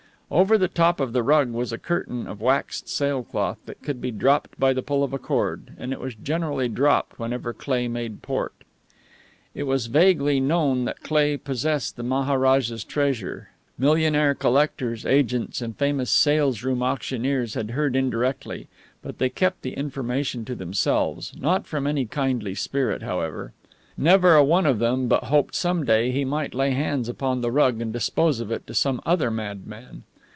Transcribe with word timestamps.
Over 0.33 0.57
the 0.57 0.69
top 0.69 1.01
of 1.01 1.11
the 1.11 1.23
rug 1.23 1.51
was 1.51 1.73
a 1.73 1.77
curtain 1.77 2.25
of 2.25 2.39
waxed 2.39 2.87
sailcloth 2.87 3.57
that 3.65 3.81
could 3.83 3.99
be 3.99 4.11
dropped 4.11 4.57
by 4.57 4.71
the 4.71 4.81
pull 4.81 5.03
of 5.03 5.11
a 5.11 5.19
cord, 5.19 5.71
and 5.77 5.91
it 5.91 5.99
was 5.99 6.15
generally 6.15 6.69
dropped 6.69 7.19
whenever 7.19 7.51
Cleigh 7.51 7.89
made 7.89 8.21
port. 8.21 8.53
It 9.53 9.63
was 9.63 9.87
vaguely 9.87 10.39
known 10.39 10.85
that 10.85 11.01
Cleigh 11.03 11.35
possessed 11.35 11.97
the 11.97 12.03
maharaja's 12.03 12.85
treasure. 12.85 13.49
Millionaire 13.77 14.33
collectors, 14.33 15.05
agents, 15.05 15.61
and 15.61 15.75
famous 15.75 16.09
salesroom 16.09 16.81
auctioneers 16.81 17.55
had 17.55 17.71
heard 17.71 17.97
indirectly; 17.97 18.69
but 19.01 19.17
they 19.17 19.27
kept 19.27 19.63
the 19.63 19.73
information 19.73 20.45
to 20.45 20.55
themselves 20.55 21.33
not 21.37 21.67
from 21.67 21.85
any 21.85 22.05
kindly 22.05 22.55
spirit, 22.55 23.03
however. 23.03 23.51
Never 23.97 24.35
a 24.37 24.45
one 24.45 24.65
of 24.65 24.79
them 24.79 25.09
but 25.09 25.25
hoped 25.25 25.55
some 25.55 25.83
day 25.83 26.09
he 26.09 26.23
might 26.23 26.53
lay 26.53 26.69
hands 26.69 27.09
upon 27.09 27.41
the 27.41 27.51
rug 27.51 27.81
and 27.81 27.91
dispose 27.91 28.39
of 28.39 28.49
it 28.49 28.65
to 28.67 28.73
some 28.73 29.01
other 29.05 29.29
madman. 29.29 30.03